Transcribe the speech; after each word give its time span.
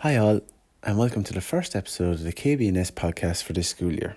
Hi, 0.00 0.18
all, 0.18 0.42
and 0.82 0.98
welcome 0.98 1.24
to 1.24 1.32
the 1.32 1.40
first 1.40 1.74
episode 1.74 2.16
of 2.16 2.22
the 2.22 2.32
KBNS 2.32 2.92
podcast 2.92 3.42
for 3.42 3.54
this 3.54 3.70
school 3.70 3.94
year. 3.94 4.14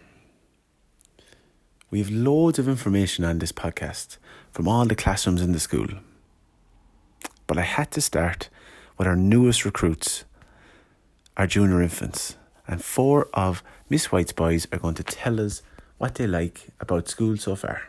We 1.89 1.99
have 1.99 2.11
loads 2.11 2.59
of 2.59 2.67
information 2.67 3.23
on 3.23 3.39
this 3.39 3.53
podcast 3.53 4.17
from 4.51 4.67
all 4.67 4.85
the 4.85 4.95
classrooms 4.95 5.41
in 5.41 5.53
the 5.53 5.59
school. 5.59 5.87
But 7.47 7.57
I 7.57 7.61
had 7.61 7.91
to 7.91 8.01
start 8.01 8.49
with 8.97 9.07
our 9.07 9.15
newest 9.15 9.63
recruits, 9.63 10.25
our 11.37 11.47
junior 11.47 11.81
infants, 11.81 12.35
and 12.67 12.83
four 12.83 13.29
of 13.33 13.63
Miss 13.87 14.11
White's 14.11 14.33
boys 14.33 14.67
are 14.73 14.79
going 14.79 14.95
to 14.95 15.03
tell 15.03 15.39
us 15.39 15.61
what 15.97 16.15
they 16.15 16.27
like 16.27 16.67
about 16.81 17.07
school 17.07 17.37
so 17.37 17.55
far. 17.55 17.83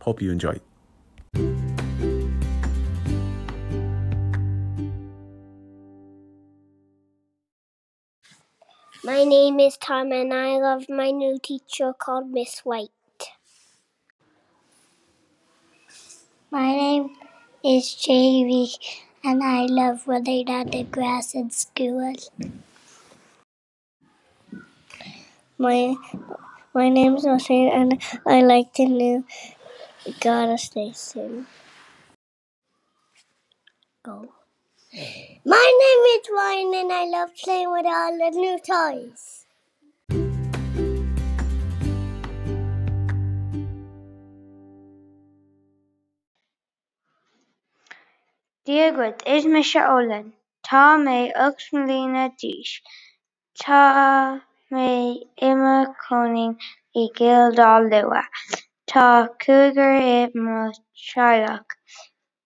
Hope 0.00 0.22
you 0.22 0.32
enjoy. 0.32 0.58
My 9.08 9.24
name 9.24 9.58
is 9.58 9.78
Tom 9.78 10.12
and 10.12 10.34
I 10.34 10.58
love 10.58 10.90
my 10.90 11.10
new 11.10 11.38
teacher 11.42 11.94
called 11.94 12.30
Miss 12.30 12.58
White. 12.58 12.90
My 16.50 16.72
name 16.76 17.16
is 17.64 17.94
Jamie 17.94 18.70
and 19.24 19.42
I 19.42 19.64
love 19.64 20.06
running 20.06 20.50
on 20.50 20.66
the 20.66 20.82
grass 20.82 21.34
in 21.34 21.48
school. 21.48 22.12
My 25.56 25.96
my 26.74 26.90
name 26.90 27.16
is 27.16 27.24
Oshane 27.24 27.72
and 27.72 28.02
I 28.26 28.42
like 28.42 28.74
the 28.74 28.84
new 28.84 29.24
Garda 30.20 30.58
Station. 30.58 31.46
Go. 34.02 34.37
My 34.98 35.66
name 35.80 36.02
is 36.14 36.28
Ryan 36.34 36.74
and 36.74 36.92
I 36.92 37.04
love 37.04 37.30
playing 37.44 37.70
with 37.70 37.86
all 37.86 38.18
the 38.18 38.30
new 38.34 38.58
toys. 38.58 39.46
Díogad 48.66 49.22
is 49.24 49.44
se 49.70 49.78
ólan, 49.78 50.32
Tá 50.66 50.98
mé 50.98 51.30
agus 51.32 51.68
mlína 51.72 52.32
díis, 52.36 52.80
Tá 53.62 54.42
mé 54.72 55.22
imime 55.40 55.94
coning 56.08 56.58
i 56.96 57.08
ggéaldá 57.14 57.72
lua, 57.88 58.24
Tá 58.88 59.28
cúigear 59.38 60.02
i 60.02 60.30
mo 60.34 60.72
teaghlach, 61.06 61.78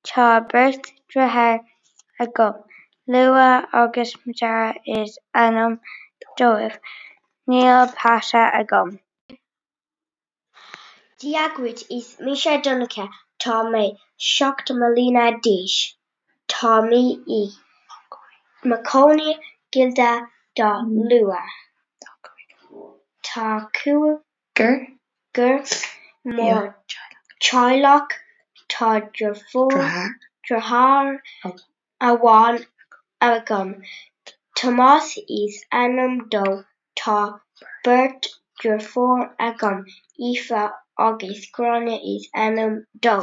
Tá 0.04 0.46
beirt 0.52 0.92
droichead 1.08 1.71
agam, 2.24 2.54
Lua 3.06 3.66
agus 3.72 4.14
Dara 4.38 4.74
is 4.86 5.18
ainm 5.34 5.80
dóibh, 6.38 6.76
Níl 7.48 7.80
páise 7.98 8.42
agam. 8.60 8.88
Díagmuid 11.20 11.78
is 11.96 12.08
mise 12.20 12.54
Donncha 12.64 13.06
tá 13.42 13.56
mé 13.72 13.84
seachta 14.28 14.72
mlína 14.80 15.26
díis, 15.44 15.74
E. 16.62 16.72
mí 16.88 17.02
i 17.38 17.42
macónaí 18.70 19.32
gilda 19.72 20.12
dá 20.56 20.70
lua. 21.10 21.42
Tá 23.28 23.48
cúigear 23.78 24.76
gur 25.34 25.56
mór 26.36 26.64
teaghlach 27.46 28.12
tá 28.74 28.90
droichead 29.18 30.18
amháin 32.08 32.56
agam, 33.20 33.68
Tomás 34.58 35.08
is 35.40 35.54
ainm 35.80 36.14
dó 36.32 36.46
tá 37.00 37.18
beirt 37.84 38.26
droichead 38.60 39.30
agam, 39.48 39.78
Aoife 40.20 40.62
agus 40.98 41.40
Gráinne 41.54 41.96
is 42.14 42.28
ainm 42.34 42.74
dó. 43.06 43.14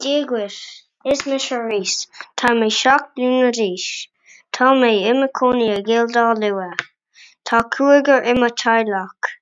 Díogad 0.00 0.56
is 1.04 1.26
me 1.26 1.38
se 1.38 1.56
Rhys, 1.56 2.06
Tá 2.36 2.54
mé 2.60 2.70
seacht 2.78 3.10
bliain 3.16 3.50
arís, 3.50 3.86
Tá 4.52 4.70
mé 4.80 4.92
imime 5.10 5.28
i 5.76 5.82
ggéaldá 5.88 6.26
lua, 6.42 6.70
Tá 7.44 7.64
cúigear 7.76 8.26
i 8.30 8.34
mo 8.40 8.48
teaghlach, 8.62 9.32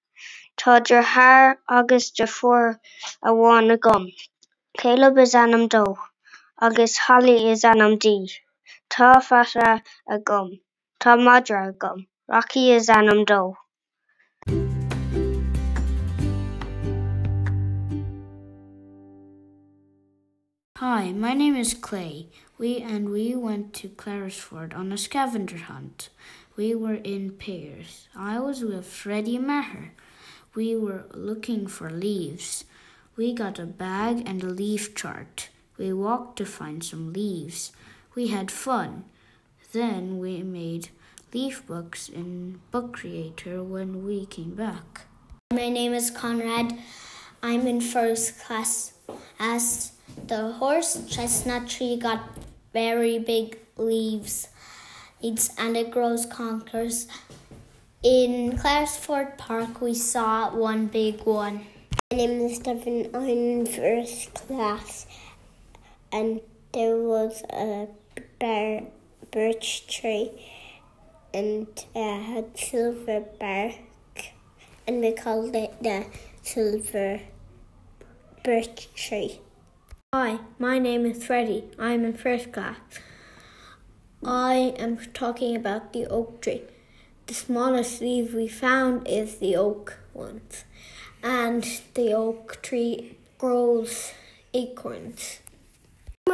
Tá 0.57 0.81
droichead 0.81 1.59
agus 1.69 2.11
droichead 2.17 2.81
amháin 3.23 3.77
agam, 3.77 4.09
Caleb 4.79 5.19
is 5.19 5.35
ainm 5.35 5.69
dó, 5.77 5.85
agus 6.63 6.99
Holly 6.99 7.51
is 7.51 7.65
ainm 7.65 7.97
dí, 7.97 8.29
Tá 8.91 9.23
Fata 9.23 9.83
agam, 10.07 10.61
Tá 11.01 11.17
Madra 11.17 11.73
agam, 11.73 12.07
Rocky 12.29 12.73
is 12.73 12.89
ainm 12.89 13.25
dó. 13.25 13.57
Hi, 20.77 21.13
my 21.13 21.33
name 21.35 21.57
is 21.57 21.73
Clay. 21.73 22.29
We 22.59 22.79
and 22.79 23.09
we 23.09 23.35
went 23.35 23.73
to 23.75 23.89
Clarisford 23.89 24.75
on 24.75 24.93
a 24.93 24.99
scavenger 24.99 25.59
hunt. 25.59 26.11
We 26.57 26.75
were 26.75 27.01
in 27.05 27.33
pairs. 27.33 28.09
I 28.15 28.39
was 28.39 28.63
with 28.63 28.87
Freddie 28.87 29.39
Maher. 29.39 29.93
We 30.55 30.77
were 30.77 31.05
looking 31.15 31.67
for 31.67 31.91
leaves. 31.91 32.65
We 33.17 33.33
got 33.33 33.59
a 33.59 33.65
bag 33.65 34.25
and 34.27 34.43
a 34.43 34.49
leaf 34.49 34.95
chart. 34.95 35.50
We 35.81 35.95
walked 35.95 36.37
to 36.37 36.45
find 36.45 36.85
some 36.85 37.15
leaves. 37.15 37.73
We 38.15 38.27
had 38.27 38.51
fun. 38.51 39.05
Then 39.73 40.19
we 40.19 40.43
made 40.43 40.91
leaf 41.33 41.67
books 41.67 42.07
in 42.11 42.61
Book 42.71 42.93
Creator 42.93 43.63
when 43.63 44.05
we 44.05 44.27
came 44.27 44.55
back. 44.55 45.07
My 45.55 45.71
name 45.71 45.95
is 45.95 46.11
Conrad. 46.11 46.77
I'm 47.43 47.67
in 47.67 47.81
first 47.81 48.41
class. 48.41 48.93
As 49.39 49.93
the 50.27 50.53
horse 50.53 51.03
chestnut 51.09 51.67
tree 51.67 51.97
got 51.97 52.29
very 52.75 53.19
big 53.19 53.59
leaves, 53.79 54.49
it's 55.23 55.49
and 55.57 55.79
it 55.79 55.91
grows 55.91 56.27
conkers. 56.27 57.07
In 58.03 58.59
Clarisford 58.59 59.39
Park, 59.39 59.81
we 59.81 59.95
saw 59.95 60.55
one 60.55 60.89
big 60.89 61.25
one. 61.25 61.65
My 62.11 62.19
name 62.19 62.43
is 62.43 62.57
Stephen. 62.57 63.09
I'm 63.15 63.25
in 63.25 63.65
first 63.65 64.35
class, 64.35 65.07
and 66.13 66.41
there 66.73 66.97
was 66.97 67.43
a 67.51 67.89
bar, 68.39 68.83
birch 69.31 69.87
tree, 69.87 70.31
and 71.33 71.69
it 71.95 72.23
had 72.23 72.57
silver 72.59 73.21
bark, 73.39 73.75
and 74.87 75.01
we 75.01 75.13
called 75.13 75.55
it 75.55 75.83
the 75.83 76.07
silver 76.43 77.21
birch 78.43 78.89
tree. 78.95 79.41
Hi, 80.13 80.41
my 80.59 80.79
name 80.79 81.07
is 81.07 81.25
Freddie. 81.25 81.71
I'm 81.79 82.05
in 82.05 82.15
first 82.15 82.53
class. 82.53 82.79
I 84.25 84.75
am 84.77 84.99
talking 85.15 85.55
about 85.55 85.93
the 85.93 86.07
oak 86.07 86.41
tree. 86.43 86.63
The 87.27 87.35
smallest 87.35 88.01
leaf 88.01 88.35
we 88.35 88.49
found 88.49 89.07
is 89.07 89.37
the 89.39 89.55
oak 89.55 89.99
ones, 90.13 90.65
and 91.23 91.65
the 91.95 92.13
oak 92.13 92.61
tree 92.61 93.17
grows 93.39 94.13
acorns. 94.53 95.39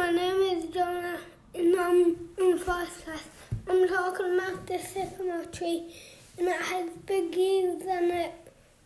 My 0.07 0.13
name 0.13 0.39
is 0.57 0.73
Jonah, 0.73 1.19
and 1.53 1.77
I'm 1.77 2.15
in 2.37 2.57
first 2.57 3.03
class. 3.03 3.23
I'm 3.67 3.89
talking 3.89 4.39
about 4.39 4.65
the 4.65 4.79
sycamore 4.79 5.43
tree, 5.51 5.93
and 6.37 6.47
it 6.47 6.61
has 6.61 6.89
big 7.05 7.35
leaves, 7.35 7.83
and 7.85 8.11
it, 8.11 8.33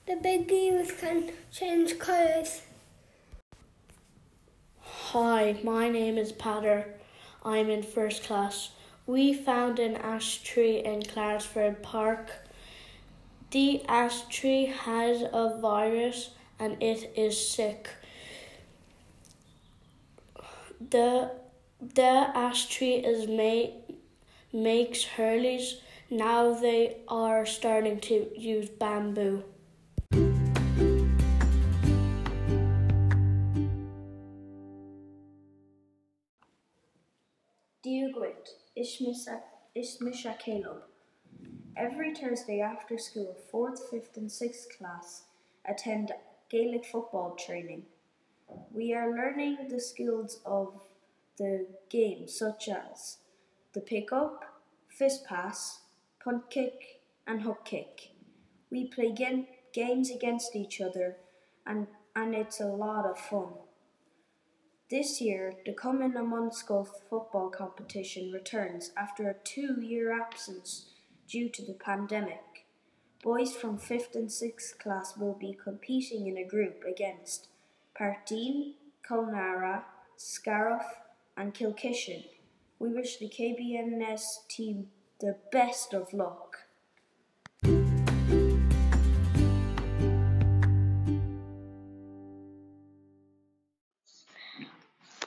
the 0.07 0.15
big 0.15 0.49
leaves 0.49 0.91
can 0.93 1.29
change 1.51 1.99
colours. 1.99 2.63
Hi, 4.79 5.57
my 5.63 5.89
name 5.89 6.17
is 6.17 6.31
Patter. 6.31 6.91
I'm 7.45 7.69
in 7.69 7.83
first 7.83 8.23
class. 8.23 8.71
We 9.05 9.31
found 9.31 9.77
an 9.77 9.97
ash 9.97 10.41
tree 10.41 10.79
in 10.83 11.03
Clarisford 11.03 11.83
Park. 11.83 12.31
The 13.51 13.85
ash 13.85 14.23
tree 14.29 14.65
has 14.65 15.21
a 15.21 15.59
virus 15.61 16.31
and 16.57 16.81
it 16.81 17.13
is 17.15 17.37
sick. 17.47 17.89
The 20.89 21.31
the 21.79 22.31
ash 22.33 22.65
tree 22.65 22.95
is 22.95 23.27
made 23.27 23.73
makes 24.51 25.03
hurleys. 25.15 25.75
Now 26.09 26.53
they 26.53 26.97
are 27.07 27.45
starting 27.45 27.99
to 27.99 28.31
use 28.35 28.67
bamboo. 28.67 29.43
Díogad 37.85 38.47
is 38.75 40.01
Misha 40.01 40.35
Caleb. 40.39 40.81
Every 41.77 42.15
Thursday 42.15 42.59
after 42.59 42.97
school, 42.97 43.37
4th, 43.53 43.79
5th 43.91 44.17
and 44.17 44.29
6th 44.29 44.77
class 44.77 45.23
attend 45.63 46.11
Gaelic 46.49 46.85
football 46.85 47.35
training. 47.35 47.83
We 48.71 48.93
are 48.93 49.09
learning 49.09 49.67
the 49.69 49.79
skills 49.79 50.39
of 50.45 50.81
the 51.37 51.67
game 51.89 52.27
such 52.27 52.69
as 52.69 53.17
the 53.73 53.81
pickup, 53.81 54.43
fist 54.89 55.25
pass, 55.25 55.81
punt 56.23 56.49
kick, 56.49 57.01
and 57.27 57.41
hook 57.41 57.65
kick. 57.65 58.11
We 58.69 58.87
play 58.87 59.11
game, 59.11 59.47
games 59.73 60.09
against 60.09 60.55
each 60.55 60.81
other, 60.81 61.17
and, 61.65 61.87
and 62.15 62.35
it's 62.35 62.59
a 62.59 62.65
lot 62.65 63.05
of 63.05 63.19
fun. 63.19 63.53
This 64.89 65.21
year, 65.21 65.53
the 65.65 65.73
Cumann 65.73 66.13
na 66.13 66.21
mBunscol 66.21 66.85
football 67.09 67.49
competition 67.49 68.31
returns 68.31 68.91
after 68.97 69.29
a 69.29 69.35
two 69.45 69.79
year 69.81 70.11
absence 70.11 70.89
due 71.27 71.47
to 71.47 71.65
the 71.65 71.73
pandemic. 71.73 72.65
Boys 73.23 73.55
from 73.55 73.77
5th 73.77 74.15
and 74.15 74.27
6th 74.27 74.77
class 74.79 75.15
will 75.15 75.37
be 75.39 75.57
competing 75.63 76.27
in 76.27 76.37
a 76.37 76.47
group 76.47 76.83
against 76.83 77.47
Parteen, 77.99 78.75
Clonlara, 79.07 79.83
Scariff, 80.15 80.85
and 81.35 81.53
Kilkishen. 81.53 82.25
We 82.79 82.89
wish 82.89 83.17
the 83.17 83.29
KBNS 83.29 84.47
team 84.49 84.87
the 85.19 85.37
best 85.51 85.93
of 85.93 86.13
luck. 86.13 86.57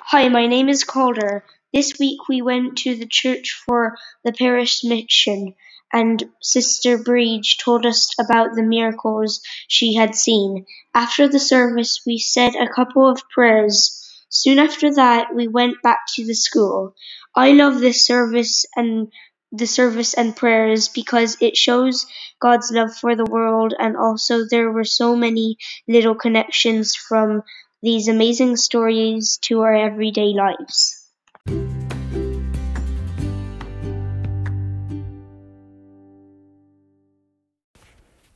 Hi, 0.01 0.29
my 0.29 0.47
name 0.47 0.69
is 0.69 0.85
Calder. 0.85 1.45
This 1.73 1.99
week 1.99 2.29
we 2.29 2.41
went 2.41 2.79
to 2.79 2.95
the 2.95 3.07
church 3.07 3.63
for 3.67 3.97
the 4.25 4.33
parish 4.33 4.85
mission, 4.85 5.55
and 5.93 6.25
Sister 6.41 6.99
Breach 6.99 7.59
told 7.59 7.87
us 7.87 8.09
about 8.19 8.55
the 8.55 8.63
miracles 8.63 9.41
she 9.69 9.95
had 9.95 10.15
seen. 10.15 10.67
After 10.95 11.29
the 11.29 11.39
service, 11.39 12.03
we 12.07 12.19
said 12.19 12.55
a 12.57 12.73
couple 12.73 13.09
of 13.09 13.23
prayers. 13.31 14.01
Soon 14.29 14.59
after 14.59 14.93
that, 14.95 15.35
we 15.35 15.47
went 15.47 15.83
back 15.83 16.01
to 16.15 16.27
the 16.27 16.35
school. 16.35 16.95
I 17.37 17.53
love 17.53 17.79
this 17.79 18.07
service 18.07 18.65
and 18.75 19.13
the 19.53 19.67
service 19.67 20.15
and 20.15 20.35
prayers 20.35 20.89
because 20.89 21.37
it 21.41 21.57
shows 21.57 22.07
God's 22.41 22.73
love 22.73 22.95
for 22.97 23.15
the 23.15 23.25
world, 23.25 23.73
and 23.79 23.97
also 23.97 24.45
there 24.51 24.71
were 24.73 24.85
so 24.85 25.15
many 25.15 25.57
little 25.87 26.17
connections 26.17 26.97
from 26.97 27.43
these 27.83 28.09
amazing 28.09 28.57
stories 28.57 29.39
to 29.43 29.61
our 29.61 29.75
everyday 29.75 30.35
lives. 30.35 31.05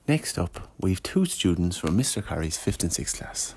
Next 0.08 0.38
up, 0.38 0.70
we've 0.80 1.02
two 1.02 1.26
students 1.26 1.76
from 1.76 1.98
Mr. 1.98 2.26
Carey's 2.26 2.56
5th 2.56 2.82
and 2.82 2.90
6th 2.90 3.18
class. 3.18 3.54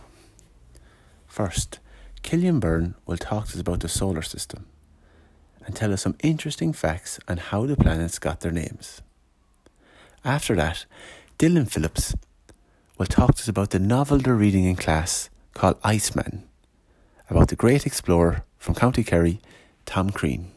First, 1.25 1.80
Killian 2.24 2.59
Byrne 2.59 2.95
will 3.06 3.15
talk 3.15 3.48
to 3.48 3.53
us 3.53 3.62
about 3.62 3.80
the 3.80 3.88
solar 3.88 4.21
system 4.21 4.65
and 5.65 5.74
tell 5.74 5.94
us 5.94 6.01
some 6.01 6.18
interesting 6.21 6.74
facts 6.74 7.21
on 7.25 7.38
how 7.38 7.65
the 7.65 7.77
planets 7.77 8.19
got 8.19 8.42
their 8.42 8.51
names. 8.51 9.01
After 10.25 10.53
that, 10.57 10.86
Dylan 11.39 11.71
Phillips 11.71 12.15
will 12.98 13.06
talk 13.06 13.36
to 13.36 13.44
us 13.44 13.48
about 13.48 13.69
the 13.69 13.80
novel 13.80 14.18
they're 14.18 14.36
reading 14.36 14.65
in 14.65 14.75
class 14.75 15.30
called 15.53 15.77
Iceman, 15.86 16.44
about 17.30 17.48
the 17.48 17.56
great 17.56 17.86
explorer 17.86 18.44
from 18.57 18.75
County 18.75 19.06
Kerry, 19.06 19.39
Tom 19.86 20.09
Crean. 20.09 20.51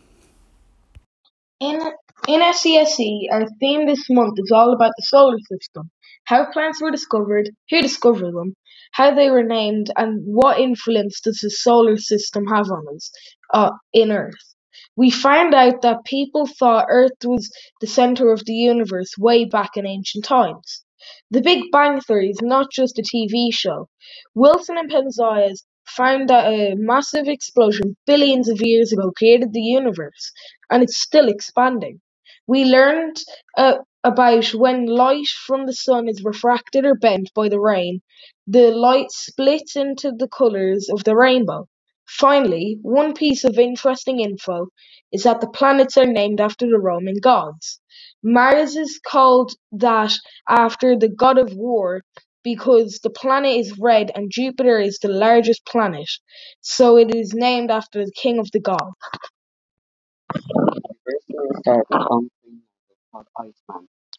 In, 1.60 1.80
in 2.28 2.40
SESE, 2.54 3.28
our 3.32 3.46
theme 3.60 3.86
this 3.86 4.08
month 4.10 4.38
is 4.38 4.50
all 4.50 4.72
about 4.72 4.92
the 4.96 5.02
solar 5.04 5.38
system, 5.50 5.90
how 6.24 6.50
plants 6.52 6.80
were 6.80 6.90
discovered, 6.90 7.50
who 7.70 7.82
discovered 7.82 8.32
them, 8.32 8.54
how 8.92 9.14
they 9.14 9.30
were 9.30 9.42
named, 9.42 9.90
and 9.96 10.22
what 10.24 10.58
influence 10.58 11.20
does 11.20 11.40
the 11.42 11.50
solar 11.50 11.98
system 11.98 12.46
have 12.46 12.70
on 12.70 12.86
us, 12.96 13.10
uh, 13.52 13.70
in 13.92 14.10
Earth. 14.12 14.54
We 14.96 15.10
found 15.10 15.54
out 15.54 15.82
that 15.82 16.04
people 16.06 16.46
thought 16.46 16.86
Earth 16.88 17.12
was 17.24 17.50
the 17.80 17.86
center 17.86 18.32
of 18.32 18.44
the 18.46 18.54
universe 18.54 19.12
way 19.18 19.44
back 19.44 19.76
in 19.76 19.86
ancient 19.86 20.24
times. 20.24 20.84
The 21.30 21.42
Big 21.42 21.70
Bang 21.72 22.00
Theory 22.00 22.30
is 22.30 22.40
not 22.42 22.70
just 22.72 22.98
a 22.98 23.02
TV 23.02 23.52
show. 23.52 23.88
Wilson 24.34 24.78
and 24.78 24.90
Penzias 24.90 25.64
found 25.86 26.30
that 26.30 26.46
a 26.46 26.74
massive 26.76 27.28
explosion 27.28 27.96
billions 28.06 28.48
of 28.48 28.60
years 28.62 28.92
ago 28.92 29.12
created 29.16 29.52
the 29.52 29.60
universe, 29.60 30.32
and 30.70 30.82
it's 30.82 30.96
still 30.98 31.28
expanding. 31.28 32.00
We 32.46 32.64
learned 32.66 33.16
uh, 33.56 33.78
about 34.04 34.46
when 34.54 34.86
light 34.86 35.28
from 35.28 35.66
the 35.66 35.72
sun 35.74 36.08
is 36.08 36.24
refracted 36.24 36.84
or 36.86 36.94
bent 36.94 37.30
by 37.34 37.48
the 37.48 37.60
rain, 37.60 38.02
the 38.46 38.70
light 38.72 39.10
splits 39.12 39.76
into 39.76 40.12
the 40.12 40.28
colors 40.28 40.88
of 40.92 41.04
the 41.04 41.16
rainbow. 41.16 41.68
Finally, 42.06 42.78
one 42.82 43.14
piece 43.14 43.44
of 43.44 43.58
interesting 43.58 44.20
info 44.20 44.68
is 45.12 45.24
that 45.24 45.40
the 45.40 45.48
planets 45.50 45.96
are 45.98 46.06
named 46.06 46.40
after 46.42 46.66
the 46.68 46.78
Roman 46.80 47.16
gods. 47.22 47.80
Mars 48.22 48.76
is 48.76 49.00
called 49.06 49.52
that 49.72 50.12
after 50.48 50.98
the 50.98 51.08
god 51.08 51.38
of 51.38 51.54
war 51.54 52.02
because 52.44 53.00
the 53.02 53.10
planet 53.10 53.56
is 53.58 53.78
red 53.80 54.12
and 54.14 54.30
Jupiter 54.30 54.78
is 54.80 54.98
the 55.00 55.08
largest 55.08 55.66
planet, 55.66 56.10
so 56.60 56.98
it 56.98 57.14
is 57.16 57.32
named 57.34 57.70
after 57.70 58.04
the 58.04 58.12
king 58.14 58.38
of 58.38 58.50
the 58.52 58.60
gods. 58.60 58.92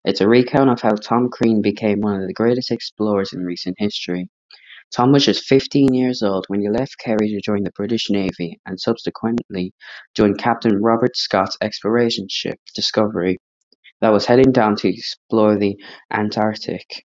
It's 0.04 0.22
a 0.22 0.28
recount 0.28 0.70
of 0.70 0.82
how 0.82 0.92
Tom 0.92 1.30
Crean 1.30 1.62
became 1.62 2.02
one 2.02 2.22
of 2.22 2.28
the 2.28 2.34
greatest 2.34 2.72
explorers 2.72 3.34
in 3.34 3.44
recent 3.44 3.76
history. 3.80 4.30
Tom 4.92 5.12
was 5.12 5.26
just 5.26 5.46
15 5.46 5.94
years 5.94 6.22
old 6.22 6.46
when 6.48 6.62
he 6.62 6.70
left 6.70 7.00
Kerry 7.00 7.30
to 7.30 7.42
join 7.42 7.64
the 7.64 7.72
British 7.72 8.10
Navy 8.10 8.60
and 8.66 8.80
subsequently 8.80 9.74
joined 10.16 10.38
Captain 10.38 10.80
Robert 10.82 11.18
Scott's 11.18 11.58
exploration 11.60 12.28
ship, 12.30 12.60
Discovery, 12.76 13.40
that 14.02 14.14
was 14.14 14.28
heading 14.28 14.52
down 14.52 14.76
to 14.78 14.88
explore 14.88 15.58
the 15.58 15.76
Antarctic. 16.12 17.04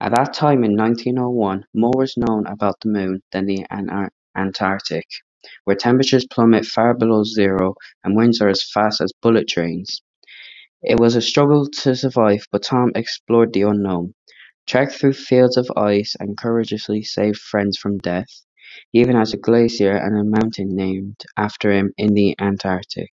At 0.00 0.14
that 0.14 0.34
time 0.34 0.64
in 0.64 0.76
1901, 0.76 1.64
more 1.74 1.92
was 1.96 2.14
known 2.18 2.46
about 2.46 2.78
the 2.82 2.90
Moon 2.90 3.22
than 3.32 3.46
the 3.46 3.64
Antarctic, 4.36 5.06
where 5.64 5.76
temperatures 5.76 6.26
plummet 6.30 6.66
far 6.66 6.94
below 6.94 7.24
zero 7.24 7.74
and 8.04 8.16
winds 8.16 8.40
are 8.40 8.48
as 8.48 8.62
fast 8.62 9.00
as 9.00 9.12
bullet 9.22 9.48
trains. 9.48 10.02
It 10.82 11.00
was 11.00 11.16
a 11.16 11.22
struggle 11.22 11.68
to 11.68 11.96
survive, 11.96 12.46
but 12.52 12.62
Tom 12.62 12.92
explored 12.94 13.52
the 13.52 13.62
unknown, 13.62 14.14
trekked 14.66 14.92
through 14.92 15.14
fields 15.14 15.56
of 15.56 15.70
ice, 15.76 16.14
and 16.20 16.36
courageously 16.36 17.02
saved 17.02 17.38
friends 17.38 17.76
from 17.78 17.98
death. 17.98 18.44
He 18.92 19.00
even 19.00 19.16
has 19.16 19.32
a 19.32 19.38
glacier 19.38 19.96
and 19.96 20.18
a 20.18 20.24
mountain 20.24 20.76
named 20.76 21.24
after 21.36 21.72
him 21.72 21.92
in 21.96 22.14
the 22.14 22.36
Antarctic. 22.38 23.12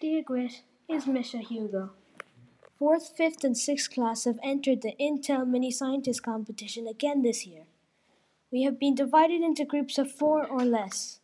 Dear 0.00 0.22
Grit, 0.22 0.62
is 0.88 1.04
Mr. 1.04 1.40
Hugo. 1.40 1.90
Fourth, 2.80 3.12
fifth, 3.14 3.44
and 3.44 3.58
sixth 3.58 3.92
class 3.92 4.24
have 4.24 4.38
entered 4.42 4.80
the 4.80 4.94
Intel 4.98 5.46
Mini 5.46 5.70
Scientist 5.70 6.22
competition 6.22 6.86
again 6.86 7.20
this 7.20 7.46
year. 7.46 7.64
We 8.50 8.62
have 8.62 8.80
been 8.80 8.94
divided 8.94 9.42
into 9.42 9.66
groups 9.66 9.98
of 9.98 10.10
four 10.10 10.46
or 10.46 10.64
less. 10.64 11.20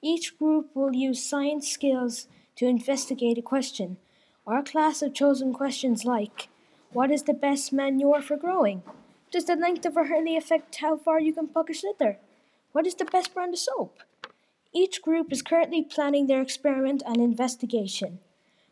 Each 0.00 0.38
group 0.38 0.70
will 0.74 0.94
use 0.94 1.22
science 1.22 1.70
skills 1.70 2.26
to 2.56 2.66
investigate 2.66 3.36
a 3.36 3.42
question. 3.42 3.98
Our 4.46 4.62
class 4.62 5.00
have 5.00 5.12
chosen 5.12 5.52
questions 5.52 6.06
like 6.06 6.48
What 6.94 7.10
is 7.10 7.24
the 7.24 7.34
best 7.34 7.70
manure 7.70 8.22
for 8.22 8.38
growing? 8.38 8.82
Does 9.30 9.44
the 9.44 9.56
length 9.56 9.84
of 9.84 9.98
a 9.98 10.04
hurley 10.04 10.38
affect 10.38 10.76
how 10.76 10.96
far 10.96 11.20
you 11.20 11.34
can 11.34 11.48
puck 11.48 11.68
a 11.68 11.74
slither? 11.74 12.16
What 12.72 12.86
is 12.86 12.94
the 12.94 13.04
best 13.04 13.34
brand 13.34 13.52
of 13.52 13.60
soap? 13.60 13.98
Each 14.72 15.02
group 15.02 15.30
is 15.30 15.42
currently 15.42 15.82
planning 15.82 16.28
their 16.28 16.40
experiment 16.40 17.02
and 17.04 17.18
investigation. 17.18 18.20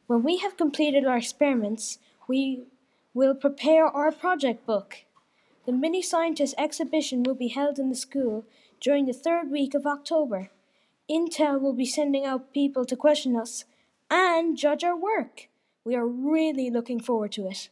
When 0.06 0.22
we 0.22 0.38
have 0.38 0.56
completed 0.56 1.04
our 1.04 1.18
experiments, 1.18 1.98
we 2.32 2.64
will 3.12 3.34
prepare 3.34 3.84
our 3.84 4.10
project 4.10 4.64
book. 4.64 5.04
The 5.66 5.72
Mini 5.72 6.00
Scientist 6.00 6.54
exhibition 6.56 7.22
will 7.24 7.34
be 7.34 7.48
held 7.48 7.78
in 7.78 7.90
the 7.90 7.94
school 7.94 8.46
during 8.80 9.04
the 9.04 9.12
third 9.12 9.50
week 9.50 9.74
of 9.74 9.84
October. 9.84 10.50
Intel 11.10 11.60
will 11.60 11.74
be 11.74 11.84
sending 11.84 12.24
out 12.24 12.54
people 12.54 12.86
to 12.86 12.96
question 12.96 13.36
us 13.36 13.66
and 14.10 14.56
judge 14.56 14.82
our 14.82 14.96
work. 14.96 15.48
We 15.84 15.94
are 15.94 16.06
really 16.06 16.70
looking 16.70 17.00
forward 17.00 17.32
to 17.32 17.48
it. 17.48 17.68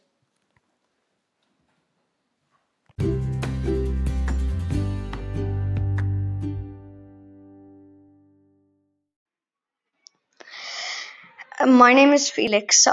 My 11.65 11.93
name 11.93 12.13
is 12.13 12.29
Felix 12.29 12.87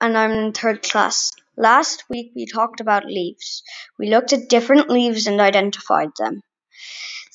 and 0.00 0.16
I'm 0.16 0.32
in 0.32 0.52
third 0.52 0.82
class. 0.82 1.32
Last 1.56 2.04
week 2.08 2.32
we 2.34 2.46
talked 2.46 2.80
about 2.80 3.06
leaves. 3.06 3.62
We 3.98 4.08
looked 4.08 4.32
at 4.32 4.48
different 4.48 4.90
leaves 4.90 5.26
and 5.26 5.40
identified 5.40 6.10
them. 6.18 6.42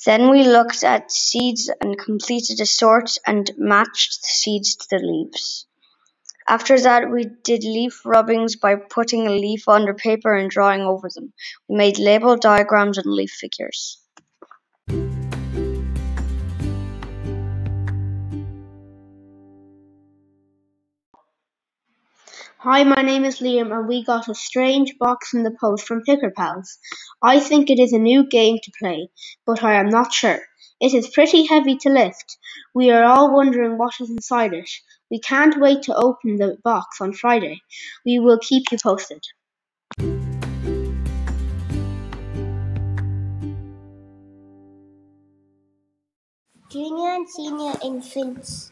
Then 0.05 0.29
we 0.29 0.43
looked 0.43 0.83
at 0.83 1.11
seeds 1.11 1.69
and 1.81 1.97
completed 1.97 2.59
a 2.59 2.65
sort 2.65 3.17
and 3.25 3.49
matched 3.57 4.21
the 4.21 4.27
seeds 4.27 4.75
to 4.75 4.87
the 4.89 4.99
leaves. 4.99 5.67
After 6.47 6.79
that, 6.79 7.11
we 7.11 7.25
did 7.43 7.63
leaf 7.63 8.05
rubbings 8.05 8.55
by 8.55 8.75
putting 8.75 9.27
a 9.27 9.31
leaf 9.31 9.67
under 9.67 9.93
paper 9.93 10.33
and 10.35 10.49
drawing 10.49 10.81
over 10.81 11.07
them. 11.13 11.33
We 11.67 11.77
made 11.77 11.99
label 11.99 12.35
diagrams 12.35 12.97
and 12.97 13.11
leaf 13.11 13.31
figures. 13.31 13.99
Hi, 22.63 22.83
my 22.83 23.01
name 23.01 23.25
is 23.25 23.39
Liam 23.39 23.75
and 23.75 23.87
we 23.87 24.03
got 24.03 24.29
a 24.29 24.35
strange 24.35 24.99
box 24.99 25.33
in 25.33 25.41
the 25.41 25.57
post 25.59 25.87
from 25.87 26.03
Picker 26.03 26.29
Pals. 26.29 26.77
I 27.19 27.39
think 27.39 27.71
it 27.71 27.79
is 27.79 27.91
a 27.91 27.97
new 27.97 28.23
game 28.23 28.59
to 28.61 28.71
play, 28.77 29.09
but 29.47 29.63
I 29.63 29.79
am 29.79 29.89
not 29.89 30.13
sure. 30.13 30.39
It 30.79 30.93
is 30.93 31.09
pretty 31.09 31.47
heavy 31.47 31.75
to 31.77 31.89
lift. 31.89 32.37
We 32.75 32.91
are 32.91 33.03
all 33.03 33.33
wondering 33.33 33.79
what 33.79 33.95
is 33.99 34.11
inside 34.11 34.53
it. 34.53 34.69
We 35.09 35.19
can't 35.19 35.59
wait 35.59 35.81
to 35.85 35.95
open 35.95 36.35
the 36.35 36.57
box 36.63 37.01
on 37.01 37.13
Friday. 37.13 37.61
We 38.05 38.19
will 38.19 38.37
keep 38.37 38.65
you 38.71 38.77
posted. 38.77 39.23
Junior 46.69 47.09
and 47.09 47.27
senior 47.27 47.73
infants 47.83 48.71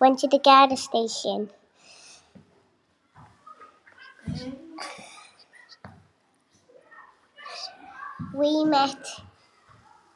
went 0.00 0.20
to 0.20 0.26
the 0.26 0.38
Garda 0.38 0.78
station. 0.78 1.50
We 8.32 8.64
met 8.64 8.96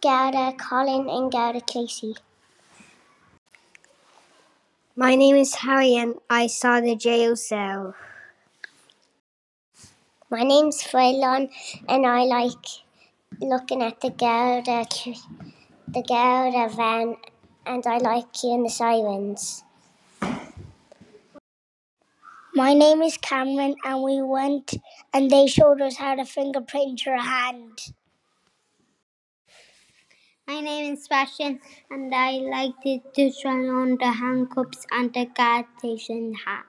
Garda 0.01 0.53
Colin 0.57 1.09
and 1.09 1.33
Garda 1.33 1.61
Casey. 1.61 2.15
My 4.95 5.17
name 5.17 5.35
is 5.35 5.57
Harry 5.57 5.97
and 5.97 6.15
I 6.31 6.47
saw 6.47 6.81
the 6.81 6.95
jail 6.95 7.35
cell. 7.35 7.97
My 10.31 10.45
name's 10.45 10.81
Phelan 10.81 11.51
and 11.89 12.07
I 12.07 12.23
like 12.23 12.67
looking 13.41 13.83
at 13.83 14.01
the 14.01 14.11
Garda 14.11 14.87
the 15.89 16.03
Garda 16.03 16.73
van 16.73 17.17
and 17.67 17.85
I 17.85 17.99
like 17.99 18.37
hearing 18.37 18.63
the 18.63 18.71
sirens. 18.71 19.65
My 22.55 22.73
name 22.73 23.03
is 23.03 23.17
Cameron, 23.17 23.75
and 23.85 24.01
we 24.01 24.23
went 24.23 24.75
and 25.13 25.29
they 25.29 25.49
showed 25.49 25.81
us 25.81 25.97
how 25.97 26.15
to 26.15 26.25
fingerprint 26.25 27.05
your 27.05 27.21
hand. 27.21 27.81
My 30.47 30.61
name 30.61 30.93
is 30.93 31.05
Sebastian, 31.05 31.59
and 31.91 32.15
I 32.15 32.33
like 32.33 32.75
to, 32.83 32.99
to 33.15 33.33
try 33.41 33.67
on 33.67 33.97
the 33.97 34.13
handcuffs 34.13 34.85
and 34.91 35.11
the 35.15 35.25
gas 35.35 35.65
station 35.79 36.35
hat. 36.35 36.67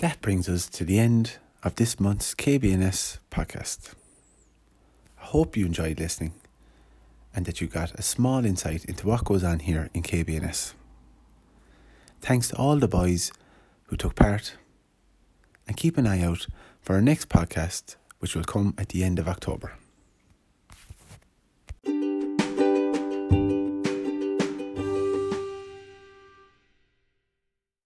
That 0.00 0.20
brings 0.20 0.48
us 0.48 0.68
to 0.70 0.84
the 0.84 0.98
end 0.98 1.38
of 1.62 1.76
this 1.76 2.00
month's 2.00 2.34
KBNS 2.34 3.18
podcast. 3.30 3.94
I 5.22 5.26
hope 5.26 5.56
you 5.56 5.66
enjoyed 5.66 6.00
listening 6.00 6.34
and 7.32 7.46
that 7.46 7.60
you 7.60 7.68
got 7.68 7.94
a 7.94 8.02
small 8.02 8.44
insight 8.44 8.84
into 8.86 9.06
what 9.06 9.24
goes 9.24 9.44
on 9.44 9.60
here 9.60 9.88
in 9.94 10.02
KBNS. 10.02 10.74
Thanks 12.20 12.48
to 12.48 12.56
all 12.56 12.76
the 12.76 12.88
boys 12.88 13.30
who 13.84 13.96
took 13.96 14.16
part, 14.16 14.56
and 15.66 15.76
keep 15.76 15.96
an 15.98 16.06
eye 16.06 16.22
out 16.22 16.46
for 16.80 16.94
our 16.94 17.02
next 17.02 17.28
podcast, 17.28 17.96
which 18.18 18.34
will 18.34 18.44
come 18.44 18.74
at 18.78 18.88
the 18.90 19.04
end 19.04 19.18
of 19.18 19.28
October. 19.28 19.72